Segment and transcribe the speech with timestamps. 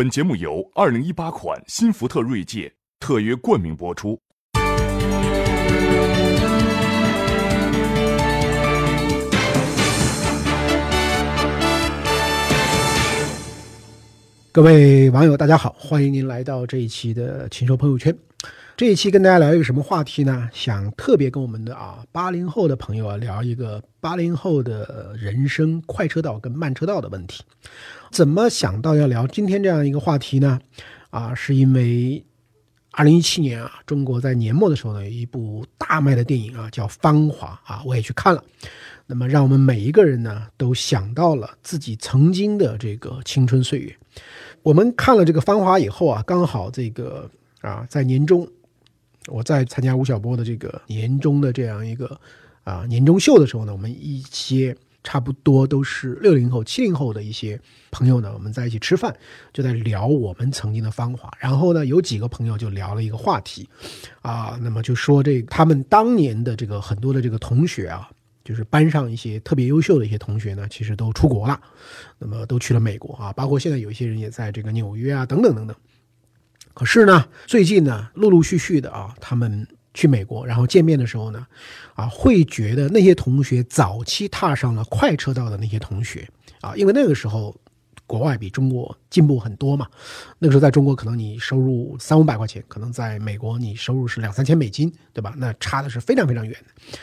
[0.00, 4.18] 本节目由二零一八款新福特锐界特约冠名播出。
[14.50, 18.16] 各位网友，大家好，欢迎您来到这一期的禽兽朋友圈。
[18.80, 20.48] 这一期跟大家聊一个什么话题呢？
[20.54, 27.44] 想特别跟我们的啊八零后的朋友啊聊一个八零后的人生快车道跟慢车道的问题。
[28.10, 30.58] 怎么想到要聊今天这样一个话题呢？
[31.10, 32.24] 啊，是因为
[32.92, 38.42] 二零一七年啊，中国在年末的时候呢，有一部大卖的电影啊，叫《芳华》啊，我也去看了。
[39.06, 43.94] 那么，让我们每一个人呢，都想到了自己曾经的这个青春岁月。
[44.62, 48.48] 我们看了这个《芳华》以后啊，刚好这个啊，在年终。
[49.26, 52.18] 我在参加吴晓波的这个年终的这样一个
[52.64, 57.58] 啊年终秀的时候呢，我们一些差不多都是六零后、七零后的一些
[57.90, 59.14] 朋友呢，我们在一起吃饭，
[59.52, 61.30] 就在聊我们曾经的芳华。
[61.38, 63.68] 然后呢，有几个朋友就聊了一个话题，
[64.20, 68.10] 啊，那么就说这他们当年的这个很多的这个同学啊，
[68.44, 71.58] 就是班上一些特别优秀的一些同学呢，其实都出国了，
[72.18, 75.76] 那么都去了美国啊，包括现在有一些人也在这个纽约啊，等等等等。
[76.74, 81.46] 可是呢，最近呢，陆陆续续的啊，他们去美国，然后见面的时候呢，
[81.94, 86.28] 啊，会觉得那些同学早期踏上了快车道的那些同学
[86.60, 87.54] 啊，因为那个时候
[88.06, 89.86] 国外比中国进步很多嘛。
[90.38, 95.34] 那个时候在中国，可能你收入三五百块钱，可能在美国你收入是两三千美金，对吧？
[95.36, 96.98] 那差的是非常非常远的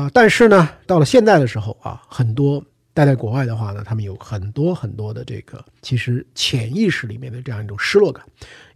[0.00, 0.10] 啊。
[0.12, 2.62] 但是呢，到了现在的时候啊，很多。
[2.92, 8.26] 待在国外的话呢，他们有很多很多的这个，其实潜意识里面的这样一种失落感，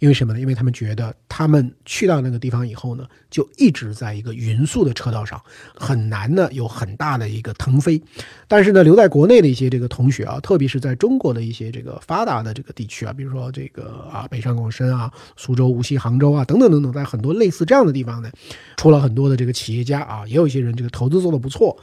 [0.04, 0.40] 因为什么呢？
[0.40, 5.40] 因为他们觉得他们去到那个地方以后呢，就一直在一个匀速的车道上，
[5.74, 8.00] 很难呢有很大的一个腾飞。
[8.46, 18.30] 但是呢，留在国内的一些这个同学啊，特别是在中国的一些这个发达的这个地区啊，比如说这个啊北上广深啊、苏州、无锡、杭州啊等等等等，在很多类似这样的地方呢，
[18.76, 21.76] 出了很多的这个企业家啊，也有一些人这个投资做的不错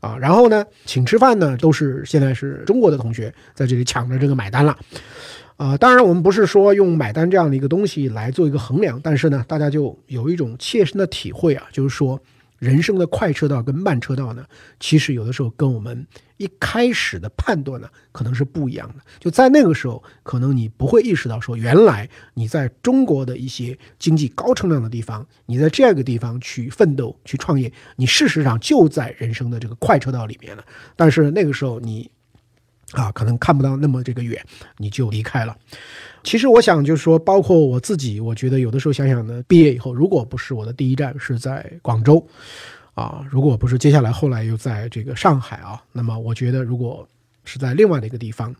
[0.00, 1.76] 啊，然后呢，请吃饭呢都是。
[1.76, 4.74] 是现在是中国的同学在这里抢着这个买单了，
[5.56, 12.20] 啊，当然我们不是说用买单这样的一个东西来做一个衡量，但是呢，大家就有一种切身的体会啊，就是说。
[12.58, 14.42] 人生的快车道跟慢车道呢，
[14.80, 16.06] 其实有的时候跟我们
[16.38, 19.04] 一开始的判断呢，可能是不一样的。
[19.20, 30.64] 就在那个时候，可能你不会意识到说，原来你在中国的一些经济高成长的地方，你在这样一个地方去奋斗、去创业，你事实上就在人生的这个快车道里面了。
[30.96, 32.10] 但是那个时候你。
[32.92, 34.44] 啊，可能看不到那么这个远，
[34.78, 35.56] 你就离开了。
[36.22, 42.26] 其实我想，就是说，包括我自己，我觉得有的时候想想呢，毕业以后，如果不是我的第一站是在广州，
[42.94, 47.06] 啊，如果不是接下来后来又在这个上海啊，那么我觉得如果
[47.44, 48.54] 是在另外的一个地方。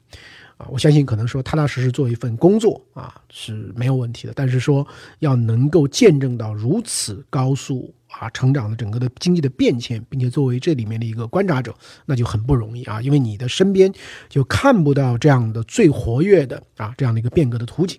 [0.58, 4.86] 啊，我相信可能说踏踏实实做一份工作啊是没有问题的，但是说
[5.18, 13.92] 要能够见证到如此高速啊成长的整个的经济的变迁，并且作为这里面的一个观察者，那就很不容易啊，因为你的身边
[14.28, 17.98] 就看不到这样的最活跃的啊这样的一个变革的图景。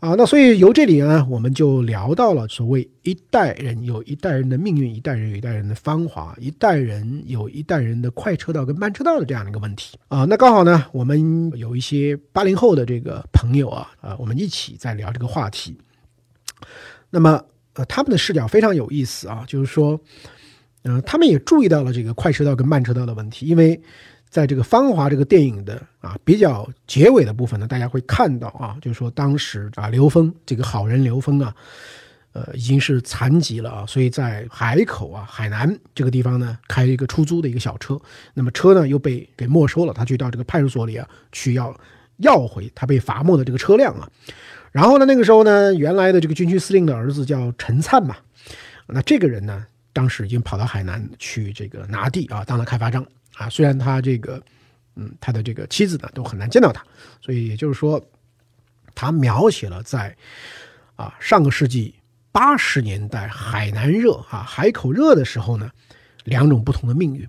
[0.00, 10.26] 啊，那所以由这里呢，我们就聊到了所谓一代人有一代人的命运，一代人有一代人的芳华，一代人有一代人的快车道跟慢车道的这样的一个问题啊。
[10.28, 15.78] 那刚好呢，我们有一些八零后的这个朋友啊，啊，我们一起在聊这个话题。
[17.08, 17.42] 那么，
[17.74, 20.00] 呃，他们的视角非常有意思啊，就是说，
[20.82, 23.80] 嗯，他们也注意到了这个快车道跟慢车道的问题，因为。
[24.30, 31.54] 在这个《芳华》这个电影的啊比较结尾的部分呢，大家会看到啊，就是说当时啊刘峰这个好人刘峰啊，
[32.32, 37.96] 呃已经是残疾了啊，所以在海口啊海南这个地方呢开一个出租的一个小车，
[38.32, 41.72] 那么车呢又被给没收了，他去到这个派出所里啊去要
[42.18, 44.08] 要回他被罚没的这个车辆啊，
[44.72, 48.16] 然后呢那个时候呢原来的这个军区司令的儿子叫陈灿嘛，
[48.86, 53.04] 那这个人呢当时已经跑到海南去这个拿地啊当了开发商。
[53.36, 54.40] 啊，虽然他这个，
[54.94, 56.84] 嗯，他的这个妻子呢都很难见到他，
[57.20, 58.00] 所以也就是说，
[58.94, 60.16] 他描写了在
[60.94, 61.92] 啊上个世纪
[62.30, 65.68] 八十年代海南热啊海口热的时候呢，
[66.22, 67.28] 两种不同的命运。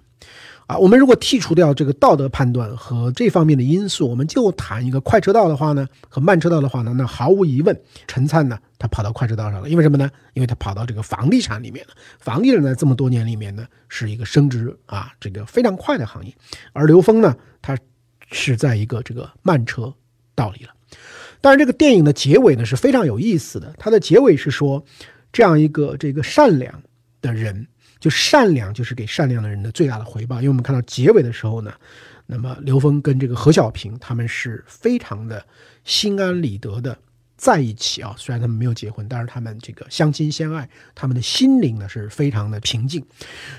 [0.68, 10.10] 啊，我们如果剔除掉这个道德判断和这方面的因素，我们就谈一个快车道的话呢，和慢车道的话呢，那毫无疑问，陈灿呢，他跑到快车道上了，因为什么呢？
[10.34, 11.94] 因为他跑到这个房地产里面了。
[12.20, 16.34] 房地产在这么多年里面呢，是一个升值啊，这个非常快的行业。
[16.74, 17.78] 而刘峰呢，他
[18.32, 19.94] 是在一个这个慢车
[20.34, 20.72] 道里了。
[21.42, 24.84] 但是这个电影的结尾呢是非常有意思的，它的结尾是说，
[25.32, 26.82] 这样一个这个善良
[27.22, 27.68] 的人。
[28.06, 31.74] 就善良就是给善良的人的最大的回报，因为我们看到结尾的时候呢，
[32.28, 35.44] 那么刘峰跟这个何小平他们是非常的
[35.86, 36.96] 心安理得的
[37.36, 43.04] 在一起啊，虽然他们没有结婚，但是他们这个相亲相爱，他们的心灵呢是非常的平静。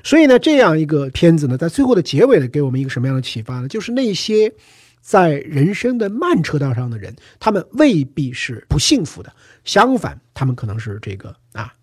[0.04, 3.66] 所以呢，这样一个片子呢，在最后的结尾呢，给我们一个什么样的启发呢？
[3.66, 4.52] 就是那些
[5.00, 9.34] 在人生的慢车道上的人，他们未必是不幸福的，
[9.64, 11.75] 相反，他们可能是这个啊，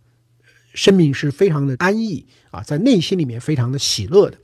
[0.73, 4.37] 生命是非常的安逸啊，在内心里面非常的喜乐的。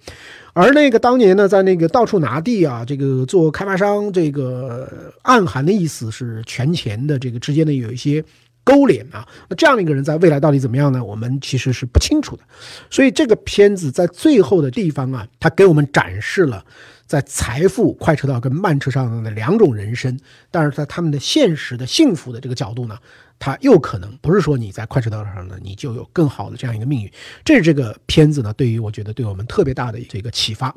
[0.54, 8.24] 而那个当年呢，在那个到处拿地啊，这个做开发商，这个暗含的意思是权钱的这个之间的有一些
[8.64, 9.26] 勾连啊。
[9.48, 11.04] 那这样的一个人在未来到底怎么样呢？
[11.04, 12.44] 我们其实是不清楚的。
[12.90, 16.66] 所以这个片子在最后的地方啊，它给我们展示了
[17.06, 20.20] 在财富快车道跟慢车上的两种人生，
[20.52, 22.98] 但是在他们的现实的幸福的这个角度呢。
[23.40, 27.12] 它又可能不是说你在快车道上呢，你就有更好的这样一个命运。
[27.46, 30.76] 这是这个片子呢，对于我觉得对我们特别大的这个启发。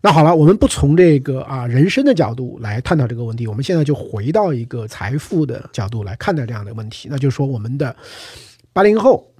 [0.00, 7.08] 那好了，我们不从这个啊人生的角度来探讨这个问题，我们现在就回到一个财富的角度来看待这样的问题。
[7.08, 7.94] 那就是说，我们的
[8.72, 9.31] 八零后，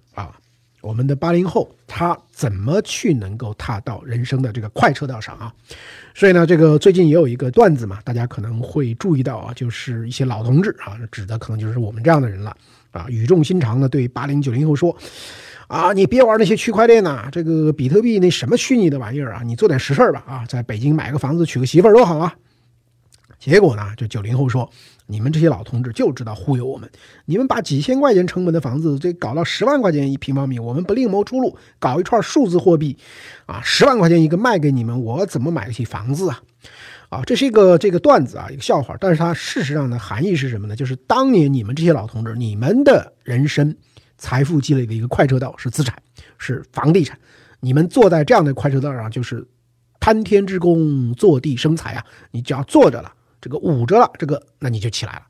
[0.83, 5.55] 我们的八零后他怎么去能够踏到人生的这个快车道上啊？
[6.13, 12.55] 所以呢，这个最近也有一个段子嘛，大家可能会注意到啊，就是一些老同志啊，指的可能就是我们这样的人了
[12.91, 14.95] 啊，语重心长的对八零九零后说，
[15.69, 22.35] 啊，你别玩那些区块链呐，这个比特币那什么虚拟的玩意儿啊，你做点实事吧啊，在北京买个房子娶个媳妇儿多好啊。
[23.39, 24.69] 结果呢，就九零后说。
[25.13, 26.91] 你们这些老同志就知道忽悠我们，
[27.27, 32.97] 你们把几千块钱成本的房子这搞到十万块钱一平方米，我们不另谋出路，搞一串数字货币，
[33.45, 36.43] 啊，十万块钱一个卖给你们，我怎么买得起房子啊？
[37.11, 40.75] 啊，这是一个这个段子啊，一个笑话，但是它事实上的含义是什么呢？
[40.75, 43.77] 就是当年你们这些老同志，你们的人生
[44.17, 45.95] 财富积累的一个快车道是资产，
[46.39, 47.19] 是房地产，
[47.61, 49.47] 你们坐在这样的快车道上就是
[50.01, 52.05] 攀天之功，坐地生财啊！
[52.31, 53.13] 你只要坐着了。
[53.43, 55.23] 这个捂着了，这个那你就起来了。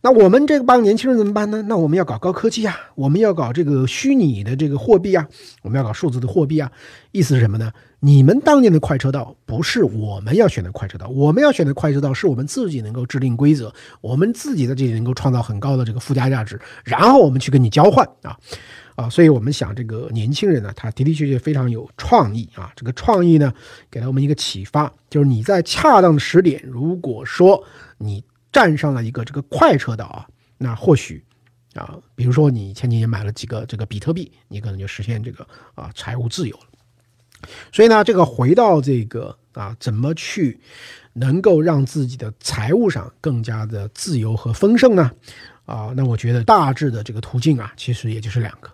[0.00, 1.60] 那我们这帮年轻人怎么办呢？
[1.62, 5.26] 那我们要搞高科技啊，我们要搞这个虚拟的这个货币啊，
[5.62, 6.70] 我们要搞数字的货币啊。
[7.10, 7.72] 意思是什么呢？
[7.98, 18.38] 你们当年的快车道不是我们要选的快车道，我们要选的快车道是我们自己能够制定规则，我们自己在这里能够创造很高的这个附加价值，然后我们去跟你交换啊
[18.98, 19.08] 啊。
[19.08, 22.70] 所以我们想，这个年轻人呢，他的的确确非常有创意啊。
[22.74, 23.54] 这个创意呢，
[23.90, 27.64] 给了我们一个启发，就是你在恰当的时点，如果说
[27.98, 28.24] 你。
[28.50, 31.22] 站上了一个这个快车道啊，那或许
[31.74, 36.64] 啊，比如说你前几年买了几个这个比特币，你可能就实现这个啊财务自由了。
[37.70, 40.58] 所以呢，这个回到这个啊，怎么去
[41.12, 45.12] 能够让自己的财务上更加的自由和丰盛呢？
[45.66, 48.70] 啊，那我觉得大致的这个途径啊，其实也就是两个。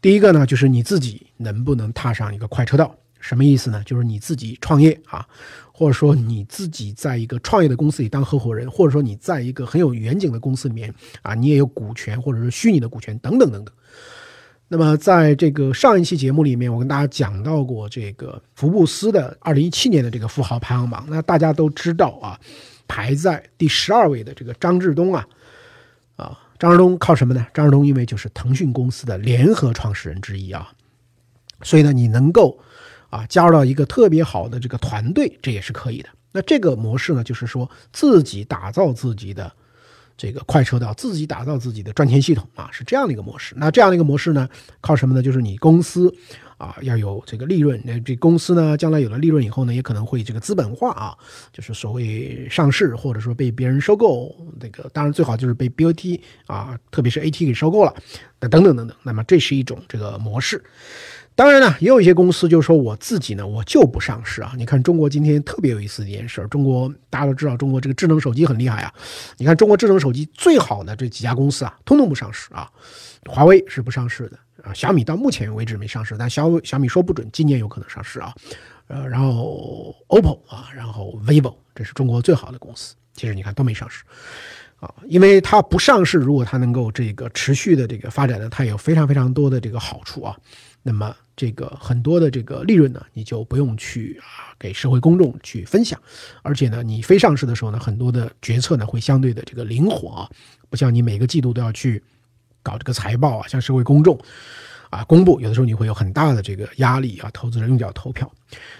[0.00, 2.94] 第一个呢，就是你自己能不能踏上一个快车道。
[3.20, 3.80] 什么意思呢？
[3.84, 5.24] 就是你自己创业啊，
[5.72, 13.72] 或者说你自己在一个创业的公司里当合伙人，或者说你在一个很有远景的公司里面啊，你也有股权或者是虚拟的股权等等等等。
[14.66, 21.06] 那么在这个上一期节目里面，我跟大家讲到过这个福布斯的二零一七年的这个富豪排行榜。
[21.08, 22.36] 那大家都知道啊，
[22.88, 25.28] 排在第十二位的这个张志东啊，
[26.16, 27.44] 啊，张志东靠什么呢？
[27.52, 30.70] 张志东因为就是腾讯公司的联合创始人之一啊，
[31.62, 32.56] 所以呢，你能够。
[33.10, 36.08] 啊，加入到一个特别好的这个团队，这也是可以的。
[36.30, 39.52] 那这个模式呢，就是说自己打造自己的
[40.22, 43.56] 这个快车道，自己打造自己的赚钱系统啊，是这样的一个模式。
[43.58, 44.48] 那这样的一个模式呢，
[44.80, 45.20] 靠什么呢？
[45.20, 46.14] 就是你公司
[46.58, 47.82] 啊要有这个利润。
[47.84, 51.18] 那这公司呢，将来有了利润以后呢，也可能会这个资本化啊，
[51.52, 54.32] 就是所谓上市，或者说被别人收购。
[54.60, 57.92] 这个当然最好就是被 BOT 啊，特别是 AT 给收购了。
[58.38, 58.96] 那等等等等。
[59.02, 60.62] 那么这是一种这个模式。
[61.34, 64.52] 当然呢，也有一些公司就是说我自己呢，我就不上市啊。
[64.56, 68.92] 你看中国今天特别有意思的一件事中国大家都知道，中国这个智能手机很厉害啊。
[69.38, 72.70] 你看中国智能手机最好的这几家公司啊，通通不上市啊。
[73.26, 78.34] 华为是不上市的啊，小米到目前为止没上市，但小小米说不准今年有可能上市啊。
[78.88, 84.02] 呃，然后 OPPO 啊，然后 vivo，这是中国最好的公司，其实你看都没上市
[84.80, 90.36] 啊，因为它不上市，如果它能够这个持续的这个发展呢，它有非常非常多的这个好处啊。
[90.84, 96.00] 那么这个很多的这个利润呢，你就不用去啊给社会公众去分享，
[96.42, 100.30] 而且呢，你非上市的时候呢，很多的决策呢会相对的这个灵活啊，
[100.68, 102.02] 不像你每个季度都要去
[102.62, 104.18] 搞这个财报啊，向社会公众
[104.90, 108.30] 啊公布，有的时候你会有很大的这个压力啊，投资人用脚投票。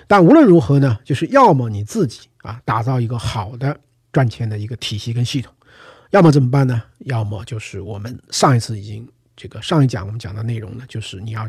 [0.09, 3.79] 但无论如何呢，就是要么你自己啊打造一个好的
[4.13, 5.55] 赚钱的一个体系跟系统，
[6.11, 6.83] 要么怎么办呢？
[7.07, 11.49] 要么就是我们上一次已经这个上一讲我们讲的内容呢，就是你要。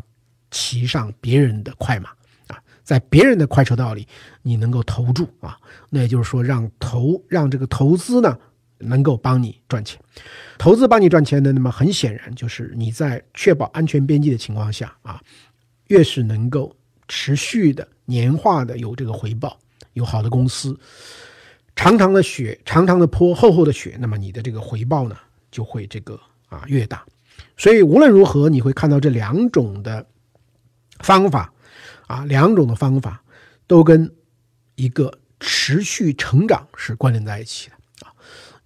[0.54, 2.10] 骑上别人的快马
[2.46, 4.06] 啊，在别人的快车道里，
[4.40, 5.58] 你能够投注啊，
[5.90, 8.38] 那也就是说让投让这个投资呢
[8.78, 10.00] 能够帮你赚钱，
[10.56, 15.20] 投资帮你赚钱的，那么很显然就是你在确保安全边际的情况下啊，
[15.88, 16.74] 越是能够
[17.08, 19.58] 持续的年化的有这个回报，
[19.94, 20.78] 有好的公司，
[21.74, 25.16] 长长的雪，长长的坡，厚厚的雪，那么你的这个回报呢
[25.50, 27.04] 就会这个啊越大，
[27.56, 30.06] 所以无论如何，你会看到这两种的
[31.04, 31.52] 方法。
[32.06, 33.22] 啊，两种的方法
[33.66, 34.14] 都跟
[34.74, 38.12] 一个持续成长是关联在一起的啊。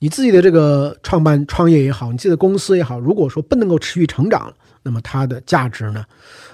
[0.01, 4.53] 你自己的这个创办创业也好，你自己的公司也好，如果说不能够持续成长，
[4.83, 6.05] 那么它的价值呢，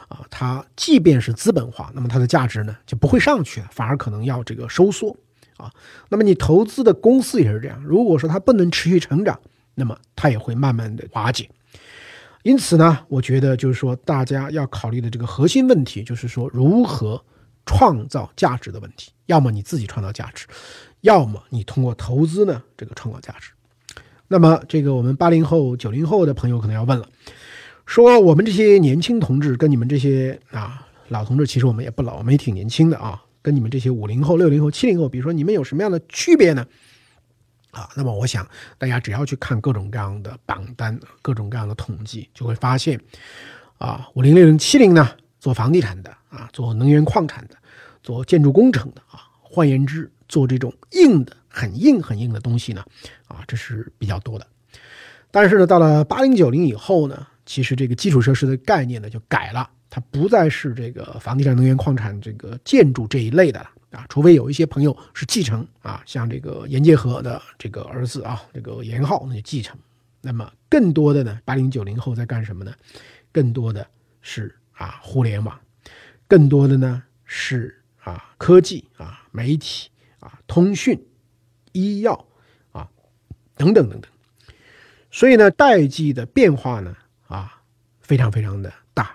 [0.08, 5.16] 啊，它即便是资本化，那么它的价值呢就不会上去了，反而可能要这个收缩
[5.56, 5.72] 啊。
[6.10, 9.40] 那么你投资的公司也是这样，如果说它不能持续成长，
[9.74, 11.48] 那么它也会慢慢的瓦解。
[12.44, 17.20] 因此呢，我觉得就是说，大家要考虑的这个核心问题，就是说如何
[17.64, 19.10] 创造价值的问题。
[19.24, 20.46] 要么你自己创造价值，
[21.00, 23.50] 要么你通过投资呢，这个创造价值。
[24.28, 27.08] 那么，这个我们八零后、九零后的朋友可能要问了，
[27.86, 36.66] 说我们这些年轻同志跟你们这些啊老同志，其实我们也不老，我们也挺年轻的啊，跟你们这些五零后、六零后、七零后，比如说你们有什么样的区别呢？
[37.74, 42.98] 啊，那么我想大家只要去看各种各样的榜单、各种各样的统计，就会发现，
[43.78, 47.56] 啊，五零、六零、七零呢，做房地产的啊，做能源矿产的，
[48.00, 52.84] 做建筑工程的啊，换言之，做这种硬的、很硬、很硬的东西呢，
[53.26, 54.46] 啊，这是比较多的。
[55.32, 63.68] 但是呢，到了八零九零以后呢，其实这个基础设施的概念呢就改了，它不再是这个房地产、能源矿产、这个建筑这一类的了。
[63.94, 69.78] 啊，除非有一些朋友是继承啊，像这个严介和的这个儿子啊，这个严浩那就继承。
[70.20, 72.74] 那么更多的呢，八零九零后在干什么呢？
[73.30, 73.86] 更多的
[74.20, 75.58] 是啊，互联网，
[76.26, 81.00] 更多的呢是啊，科技啊，媒体啊，通讯、
[81.72, 82.26] 医药
[82.72, 82.88] 啊，
[83.56, 84.10] 等等等等。
[85.10, 86.96] 所以呢，代际的变化呢
[87.28, 87.62] 啊，
[88.00, 89.14] 非常非常的大。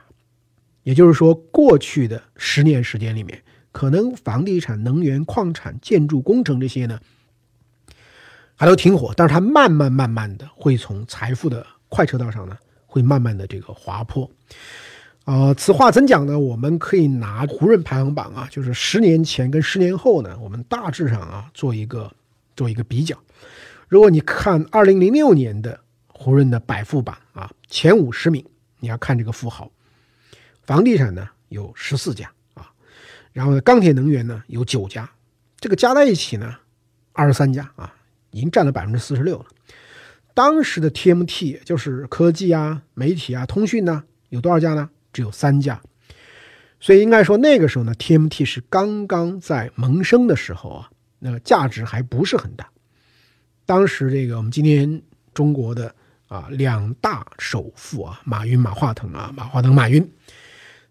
[0.83, 3.43] 也就是说，过去的十年时间里面。
[3.71, 6.99] 可能房地产、能源、矿产、建筑工程这些呢，
[8.55, 14.29] 还都挺火，但是它慢慢慢慢的会从财富的快车道上呢，会慢慢的这个滑坡。
[15.25, 16.39] 呃，此话怎讲呢？
[16.39, 22.11] 我们可以拿胡润排行榜啊，就是十年前跟十年后呢，我们大致上啊做一个
[22.55, 23.15] 做一个比较。
[23.87, 28.43] 如果你看二零零六年的胡润的百富榜啊，前五十名，
[28.79, 29.71] 你要看这个富豪，
[30.63, 32.31] 房地产呢有十四家。
[33.31, 35.09] 然后呢钢铁能源呢有九家，
[35.59, 36.55] 这个加在一起呢，
[37.13, 37.93] 二十三家啊，
[38.31, 39.45] 已经占了百分之四十六了。
[40.33, 44.89] 当时的 TMT 就是科技啊、媒体啊、通讯呢，有多少家呢？
[45.11, 45.81] 只有三家。
[46.79, 52.69] 所以应该说那个时候呢，TMT 是刚刚在萌生的时候啊，那个价值还不是很大。
[53.65, 55.01] 当时这个我们今天
[55.33, 55.93] 中国的
[56.27, 60.09] 啊两大首富啊，马云、马化腾啊，马化腾、马云。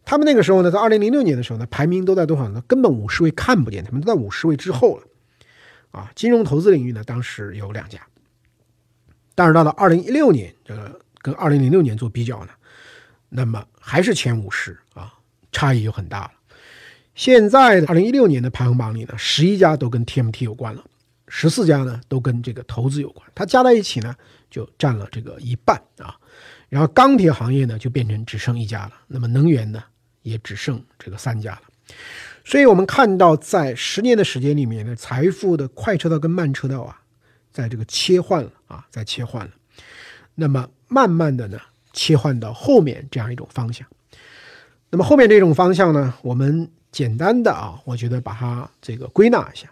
[0.09, 2.63] 他们那个时候呢，在二零零六年的时候呢，排名都在多少呢？
[2.67, 5.03] 根本五十位看不见，他们都在五十位之后了。
[5.91, 8.01] 啊，金融投资领域呢，当时有两家，
[9.35, 12.53] 但是到了二零一六年，这个跟二零零六年做比较呢，
[13.29, 15.13] 那么还是前五十啊，
[15.53, 16.31] 差异就很大了。
[17.15, 20.83] 现在二零一六年的排行榜里呢，十一家都跟 TMT 有关了，
[21.27, 24.17] 十四家呢都跟这个投资有关，它加在一起呢，
[24.49, 26.17] 就占了这个一半啊。
[26.71, 28.93] 然后钢铁行业呢，就变成只剩一家了。
[29.07, 29.85] 那么能源呢？
[30.29, 31.63] 也只剩这个三家了，
[32.45, 37.01] 所以我们看到，在十年的时间里面呢，财富的快车道跟慢车道啊，
[37.51, 39.53] 在这个切换了啊，在切换了。
[40.35, 41.59] 那么慢慢的呢，
[41.93, 43.87] 切换到后面这样一种方向。
[44.91, 49.69] 那么后面这种方向呢，我们简单的啊，我觉得把它这个归纳一下。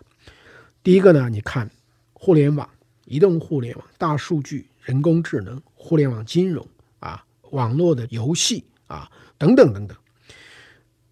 [0.82, 1.70] 第一个呢，你看
[2.12, 2.68] 互联网、
[3.04, 6.66] 移动互联网、大数据、人工智能、互联网金融
[7.00, 9.96] 啊、网络的游戏啊等等等等。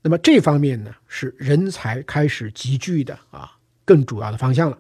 [0.07, 3.53] 那么这方面呢，是人才开始集聚的啊，
[3.87, 4.79] 更主要的方向了。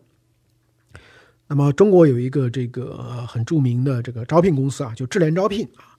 [1.47, 5.97] 那么中国有一个这个很著名的这个招聘公司啊，就智联招聘啊，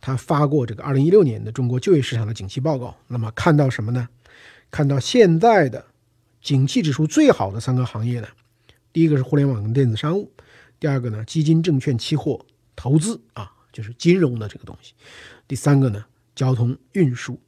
[0.00, 2.96] 他发过这个二零一六年的中国就业市场的景气报告。
[3.06, 4.08] 那么看到什么呢？
[4.72, 5.84] 看到现在的
[6.40, 8.26] 景气指数最好的三个行业呢，
[8.92, 10.32] 第一个是互联网跟电子商务，
[10.80, 14.94] 第二个呢基金、证券、期货投资啊，就是金融的这个东西，
[15.46, 16.04] 第三个呢
[16.34, 17.38] 交通运输。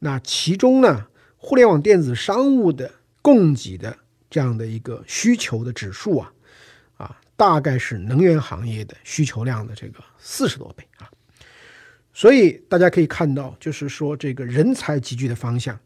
[0.00, 2.90] 那其中呢，互联网电子商务的
[3.20, 3.96] 供给的
[4.30, 6.32] 这样的一个需求的指数啊，
[6.96, 11.10] 啊，大概是能源行业的需求量的这个四十多倍啊。
[12.12, 15.78] 所以大家可以看到，就是说这个人才集聚的方向，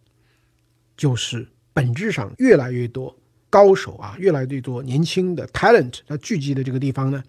[0.97, 3.15] 就是本质上越来越多
[3.49, 7.23] 高手啊，越来越多年轻的 talent 它聚集的这个地方呢，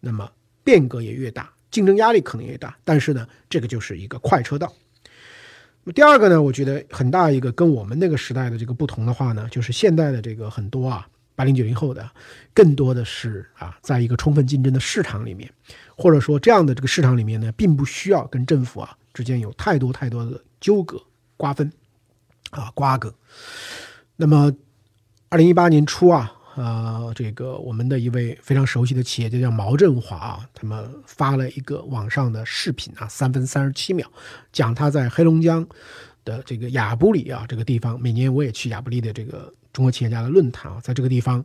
[0.00, 0.30] 那么
[0.64, 2.78] 变革也越大，竞争压力可能越大。
[2.84, 4.72] 但是呢，这个就是一个快车道。
[5.84, 11.06] 那么第二个呢，我觉得很大一个跟我们那个时代的这个不同的话呢，就是现在的这个很多啊。
[11.34, 12.08] 八零九零后的，
[12.52, 15.50] 更多的是啊，在一个充分竞争的市场里面，
[15.96, 21.02] 或者说这样的这个市场里面呢，并不需要跟政府啊之间有太多太多的纠葛、
[21.38, 21.72] 瓜分
[22.50, 23.12] 啊瓜葛。
[24.14, 24.54] 那么，
[25.30, 34.06] 二零一八年初啊，呃，这个我们的一位非常熟悉的企业家叫毛振华啊，他们发了一个网上的视频啊，三分三十七秒，
[34.52, 35.66] 讲他在黑龙江
[36.24, 39.52] 的这个亚布力啊这个地方，每年我也去亚布力的这个。
[39.72, 41.42] 中国企业家的论坛啊，在这个地方，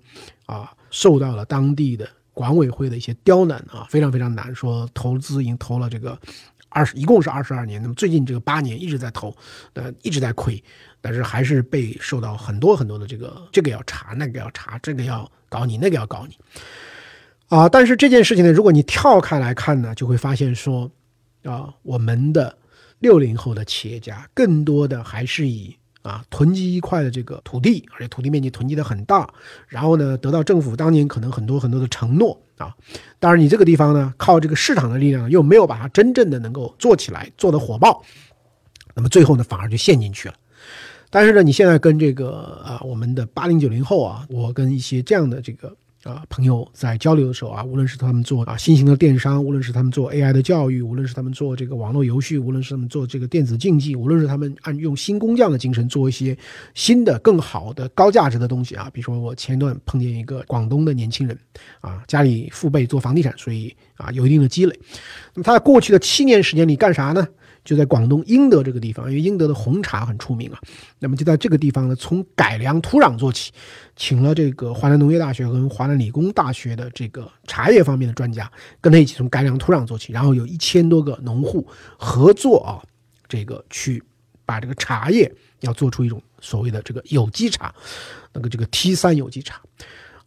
[0.47, 4.53] 啊，受到了当地的管委会的一些刁难啊，非常非常难。
[4.53, 6.19] 说投资已经投了这个
[6.67, 9.33] 二十，一共是二十二年，那么最近这个八年一直在投，
[9.71, 10.61] 呃，一直在亏，
[11.07, 16.37] 但是还是被受到很多很多的这个这个要查，那个要查，这个要搞你，那个要搞你，
[17.47, 20.91] 啊，但是这件事情呢，如果你跳开来看呢，就会发现说，
[21.43, 22.57] 啊，我们的
[22.99, 25.73] 六零后的企业家更多的还是以。
[26.03, 29.29] 啊，囤积一块的这个土地，而且土地面积囤积的很大，
[29.67, 32.73] 然后呢，得到政府当年可能很多很多的承诺啊。
[33.19, 38.01] 当然，你这个地方呢，靠这个市场的力量，又没有把它真正的能够做起来，做的火爆，
[38.95, 40.35] 那么最后呢，反而就陷进去了。
[41.09, 45.75] 但是呢，你现在跟这个啊，我们的八零九零后啊，我跟一些这样的这个。
[46.03, 56.37] 啊，朋友在交流的时候啊，无论是他们做啊新型的电商，无论是他们做 AI 的教育，无论是他们做这个网络游戏，无论是他们做这个电子竞技，无论是他们按用新工匠的精神做一些
[56.75, 61.37] 新的、更好的、高价值的东西啊，比如说我前一段碰见一个广东的年轻人
[61.81, 64.79] 啊，家里父辈做房地产，所以啊有一定的积累。
[65.33, 67.27] 那么他在过去的七年时间里干啥呢？
[67.67, 70.59] 就在广东英德这个地方，因为英德的红茶很出名啊。
[70.99, 73.51] 那么就在这个地方呢，从改良土壤做起，
[73.97, 82.79] 请了这个华南农业大学和华南理工大学的这个茶叶方面的专家，跟他一起从改良土壤做起，然后有一千多个农户合作啊，
[83.27, 84.01] 这个去
[84.45, 87.75] 把这个茶叶要做出一种所谓的这个有机茶，
[88.31, 89.59] 那个这个 T 三有机茶。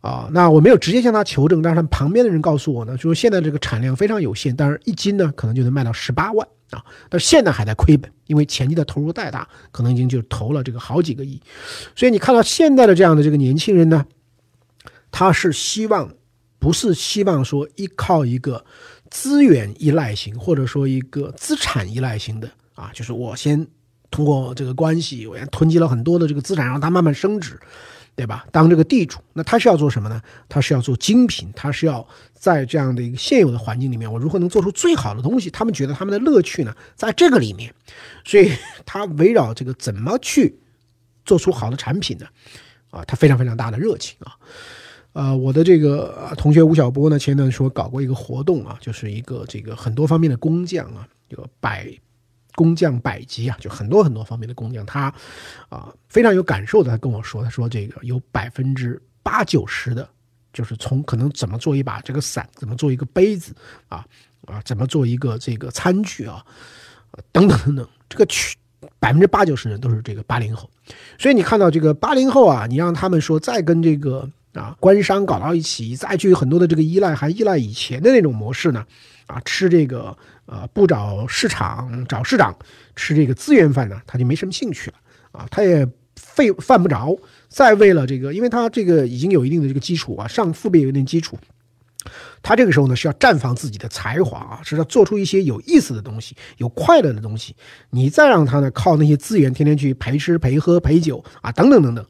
[0.03, 11.41] 啊，那我没有直接向他求证，但是旁边的人告诉我呢，就说现在这个产量非常有限，但是一斤呢可能就能卖到十八万啊，但是现在还在亏本，因为前期的投入太大，可能已经就投了这个好几个亿，
[11.97, 14.07] 所以你看到现在的这样的这个年轻人呢，
[15.11, 16.15] 他是希望
[16.59, 18.65] 不是希望说依靠一个
[19.11, 23.67] 资源依赖型或者说一个资产依赖型的啊，就是我先
[24.11, 27.59] 通过这个关系，我先囤积了很多的这个资产，让它慢慢升值。
[28.17, 28.47] 对吧？
[28.53, 30.21] 当这个地主，那他是要做什么呢？
[30.49, 35.49] 他是要做精品，他是要在这样的一个现有的环境里面，我如何能做出最好的东西？
[35.51, 37.73] 他们觉得他们的乐趣呢，在这个里面，
[38.25, 38.53] 所以
[38.85, 40.59] 他围绕这个怎么去
[41.25, 42.27] 做出好的产品呢？
[42.91, 44.37] 啊，他非常非常大的热情啊！
[45.13, 51.89] 呃，我的这个同学吴晓波呢，前段说搞过一个活动啊，就是一个这个很多方面的工匠啊，有百。
[52.55, 55.13] 工匠百级啊，就很多很多方面的工匠，他
[55.69, 60.09] 啊非常有感受的，他跟我说，他说这个有百分之八九十的，
[60.53, 63.55] 就是从可能怎么做一把这个伞，怎么做一个杯子
[63.89, 64.05] 啊
[64.47, 66.45] 啊，怎么做一个这个餐具啊，
[67.31, 68.57] 等等等等，这个去
[68.99, 70.69] 百分之八九十人都是这个八零后，
[71.19, 78.85] 所以你看到这个八零后啊，你让他们说再跟这个啊官商搞到一起，再去很多的这个依赖，还依赖以前的那种模式呢，
[79.31, 80.17] 啊吃这个。
[80.51, 82.53] 啊，不找市场，找市长
[82.97, 84.97] 吃这个资源饭呢，他就没什么兴趣了
[85.31, 87.17] 啊，他也费犯不着
[87.49, 91.39] 再为了这个，因为他这个已经有一定的这个基础啊，上父辈有一定基础，
[92.43, 97.55] 他这个时候呢是要绽放自己的才华啊，是要做出一些有意思的东西，有快乐的东西，
[97.91, 102.05] 你再让他呢靠那些资源天天去陪吃陪喝陪酒啊，等等等等，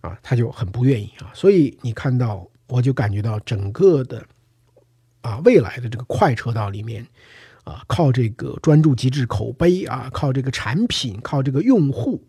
[0.00, 4.24] 啊，他就很不愿意啊，所以你看到，我就感觉到整个的
[5.20, 7.06] 啊未来的这个快车道里面。
[7.64, 12.26] 啊，靠这个专注极致口碑啊，靠这个产品，靠这个用户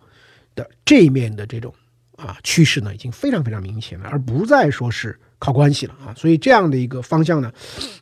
[0.54, 1.74] 的这一面的这种
[2.18, 6.14] 啊趋势呢，已经非常非常明显了，而不再说是靠关系了啊。
[6.14, 7.50] 所以这样的一个方向呢，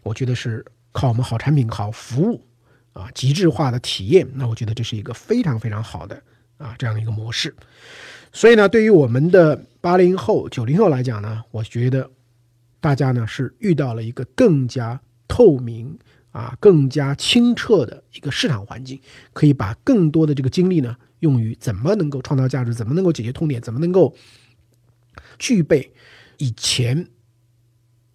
[0.01, 2.43] 我觉得是靠我们好产品、好服务
[2.93, 4.27] 啊，极致化的体验。
[4.33, 6.19] 那我觉得这是一个非常非常好的
[6.57, 7.55] 啊这样的一个模式。
[8.33, 12.09] 所以呢，对于我们的八零后、九零后来讲呢，我觉得
[12.79, 15.97] 大家呢是遇到了一个更加透明。
[16.31, 19.01] 啊，更加清澈的一个市场环境，
[19.33, 24.13] 可以把更多的这个精力呢，用于怎么能够创造价值，怎么能够解决痛点，怎么能够
[25.39, 25.91] 具备
[26.37, 27.07] 以前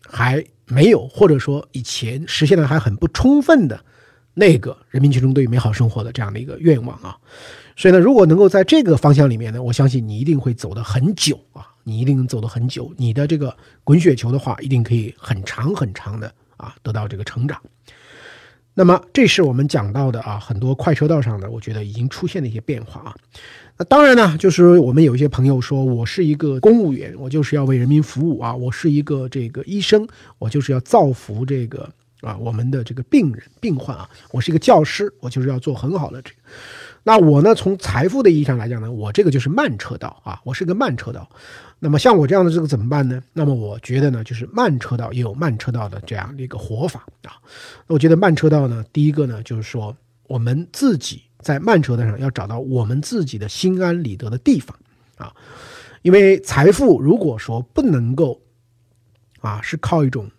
[0.07, 3.85] 还没有或者说以前实现的还很不充分的
[4.35, 7.19] 那个人民群众对于美好生活的这样的一个愿望啊。
[7.75, 11.41] 所以呢，如果能够在这个方向里面呢，我相信你一定会走得很久，
[11.85, 17.61] 你一定能走得很久，你的这个滚雪球的话，一定可以很长很长的啊得到这个成长。
[18.75, 23.15] 那么，这是我们讲到的啊，很多快车道上的，我觉得已经出现的一些变化啊。
[23.77, 31.87] 那当然呢，就是我们有一些朋友说，我是一个公务员，我就是要为人民服务啊，我是一个这个医生，我就是要造福这个
[32.23, 36.37] 啊我们的这个病人病患啊，我是一个教师，我就是要做很好的这个。
[37.03, 41.29] 那我呢，从财富的意义上来讲呢，我这个就是慢车道啊，我是个慢车道。
[41.85, 43.21] 那么像我这样的这个怎么办呢？
[43.33, 47.35] 那么我觉得呢，就是慢车道也有慢车道的这样的一个活法啊。
[47.89, 49.97] 我觉得慢车道呢，第一个呢，就是说
[50.29, 54.79] 我们自己在慢车道上要找到我们自己的心安理得的地方
[55.17, 55.35] 啊。
[56.03, 58.41] 因为财富如果说不能够
[59.41, 60.31] 啊，是靠一种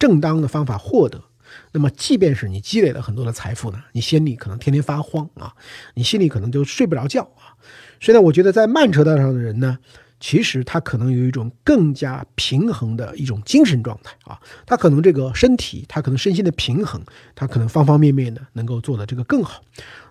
[0.00, 1.22] 正当的方法获得。
[1.70, 5.54] 那么，即便是你积累了很多的财富呢，你心里可能天天发慌啊，
[5.94, 7.54] 你心里可能就睡不着觉啊。
[8.00, 9.78] 所以呢，我觉得在慢车道上的人呢，
[10.18, 17.00] 其实他可能有一种更加平衡的一种精神状态啊，他可能这个身体，他可能身心的平衡，
[17.34, 19.62] 他可能方方面面的能够做的这个更好。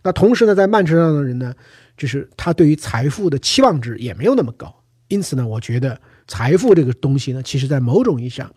[0.04, 1.54] 那同时呢，在慢车道上的人呢，
[1.98, 4.74] 就是他对于财富的期望值也没有那么高。
[5.08, 8.52] 因此呢，我觉得财富这个东西呢，其实在某种意义上，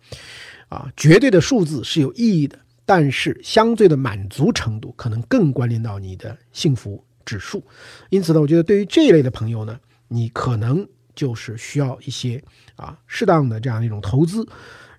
[0.67, 2.57] 啊，绝对的数字是有意义的。
[2.85, 7.63] 但是相对的满足程度可能更关联到你的幸福指数，
[8.09, 10.87] 因此呢，我觉得对于这一类的朋友呢，你可能
[11.19, 12.41] 就是需要一些
[12.77, 14.47] 啊适当的这样一种投资，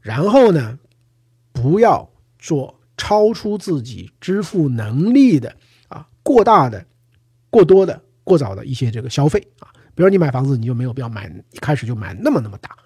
[0.03, 0.79] 然后呢，
[1.51, 2.07] 不要
[2.39, 5.57] 做超出自己支付能力的
[5.89, 6.85] 啊过大的、
[7.49, 12.77] 过多的、过早的一些这个消费啊，比如你买房子，你就没有必要买一开始就买那么那么大。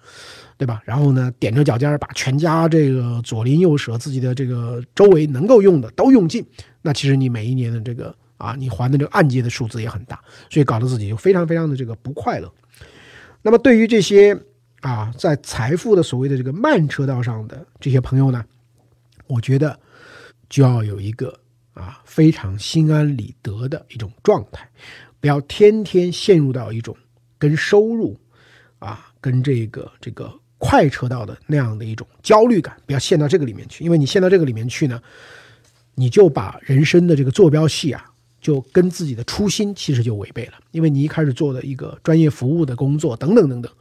[0.57, 0.81] 对吧？
[0.85, 6.45] 然后呢，踮着脚尖把全家这个左邻右舍、自己的这个周围能够用的都用尽，
[6.81, 10.17] 那其实你每一年的这个啊，你还的这个按揭的数字也很大，
[10.49, 12.49] 所以搞得自己就非常非常的这个不快乐。
[13.45, 14.35] 那么对于这些
[14.81, 18.43] 啊，在财富的所谓的这个慢车道上的这些朋友呢，
[19.27, 19.79] 我觉得
[20.49, 21.39] 就要有一个
[21.75, 24.67] 啊非常心安理得的一种状态，
[25.19, 26.97] 不要天天陷入到一种
[27.37, 28.19] 跟收入
[28.79, 30.33] 啊跟这个这个。
[30.57, 34.99] 快车道的那样的一种焦虑感，不要陷到这个里面去，因为你陷到这个里面去呢，
[35.93, 38.05] 你就把人生的这个坐标系啊，
[38.45, 40.53] 就跟自己的初心其实就违背了。
[40.69, 43.71] 因为你一开始做的一个专业服务的工作等等等等，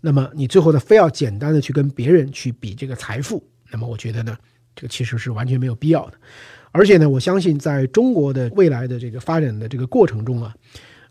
[0.00, 4.38] 那么你最后呢，非要简单的去跟别人去比这个财富，那么我觉得呢，
[4.76, 6.14] 这个其实是完全没有必要的。
[6.70, 10.54] 而且呢，我相信在中国的未来的这个发展的这个过程中啊。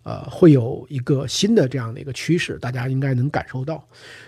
[0.06, 3.82] 呃，会有一个新的这样的一个趋势，大家应该能感受到。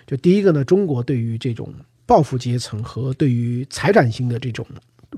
[0.07, 1.67] 就第一个呢，中国对于这种
[2.05, 4.65] 暴富阶层和对于财产性的这种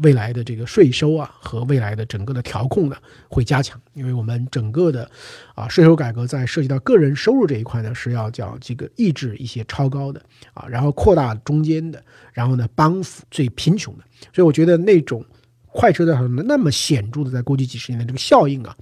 [0.01, 2.95] 未来的这个税收啊，和未来的整个的调控呢，
[3.29, 3.79] 会加强。
[3.93, 5.09] 因为我们整个的
[5.55, 10.21] 啊税收改革在涉及到个人收入这一块呢，是要叫这个抑制一些超高的
[10.53, 14.03] 啊，然后扩大中间的，然后呢帮扶最贫穷的。
[14.33, 15.23] 所以我觉得那种
[15.67, 18.75] 快车道上的那么显著的，在过去几十年的这个效应啊。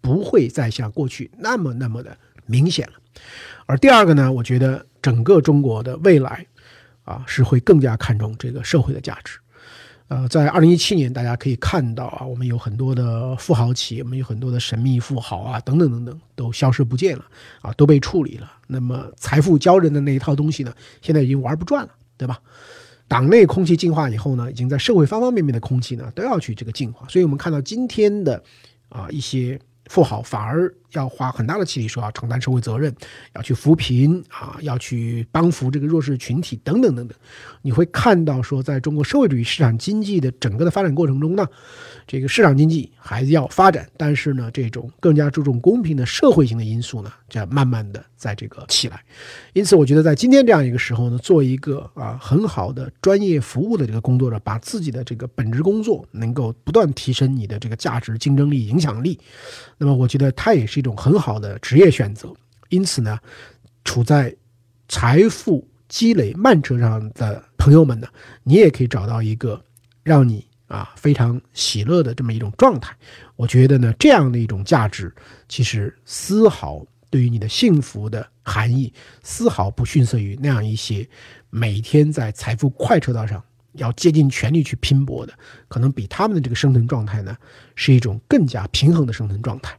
[0.00, 2.16] 不会再像过去那么那么的
[2.46, 2.92] 明显了，
[3.66, 6.46] 而第二个呢，我觉得整个中国的未来，
[7.02, 9.38] 啊，是会更加看重这个社会的价值。
[10.08, 17.24] 呃，在二零一七年，大家可以看到啊，我们有很多的富豪企业，我们有很多的神秘富豪啊，等等等等，都消失不见了，
[17.60, 18.50] 啊，都被处理了。
[18.66, 22.40] 那么财富教人的那一套东西呢，现在已经玩不转了，对吧？
[23.06, 27.06] 党内空气净化以后呢，已经在社会方方面面的空气呢，都要去这个净化。
[27.08, 28.42] 所以我们看到今天的
[28.88, 29.60] 啊一些。
[29.90, 32.94] 富豪反而要花很大的气力，说要承担社会责任，
[33.34, 37.16] 要去扶贫啊，要去帮扶这个弱势群体等等等等。
[37.62, 41.46] 你会看到说，在中国社会主义市场经济的整个的发展过程中呢，
[42.06, 49.02] 这个市场经济还要发展，但是呢，这种更加注重公平的社会性的因素呢，在慢慢的在这个起来。
[49.52, 59.18] 因此，我觉得在今天这样一个时候呢，做一个啊很好的专业服务的这个工作者，把自己的这个本职工作能够不断提升你的这个价值、竞争力、影响力。
[59.76, 62.32] 那么，我觉得它也是一种很好的职业选择。
[62.68, 63.18] 因此呢，
[63.84, 64.34] 处在
[64.88, 68.06] 财富积累慢车上的朋友们呢，
[68.42, 69.62] 你也可以找到一个
[70.02, 72.96] 让你啊非常喜乐的这么一种状态。
[73.36, 75.14] 我觉得呢，这样的一种价值，
[75.48, 81.08] 其实丝毫对于你的幸福的含义，丝毫不逊色于那样一些
[81.50, 83.42] 每天在财富快车道上。
[83.74, 85.32] 要竭尽全力去拼搏的，
[85.68, 87.36] 可能比他们的这个生存状态呢，
[87.76, 89.78] 是一种更加平衡的生存状态。